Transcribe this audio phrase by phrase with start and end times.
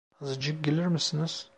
[0.21, 1.47] Azıcık gelir misiniz?